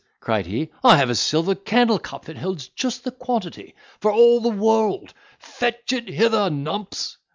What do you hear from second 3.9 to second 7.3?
for all the world; fetch it hither, Numps."